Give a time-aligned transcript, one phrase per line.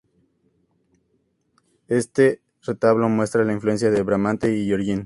[1.87, 4.99] Este retablo muestra la influencia de Bramante y Giorgione.